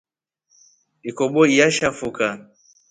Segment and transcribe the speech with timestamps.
[1.09, 2.25] Ikobo iashafuka.